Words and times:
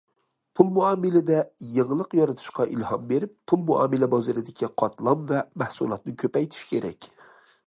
پۇل 0.59 0.69
مۇئامىلىدە 0.77 1.35
يېڭىلىق 1.75 2.15
يارىتىشقا 2.21 2.67
ئىلھام 2.77 3.05
بېرىپ، 3.13 3.35
پۇل 3.51 3.61
مۇئامىلە 3.69 4.11
بازىرىدىكى 4.17 4.71
قاتلام 4.83 5.25
ۋە 5.35 5.45
مەھسۇلاتنى 5.65 6.17
كۆپەيتىش 6.25 6.67
كېرەك. 6.73 7.11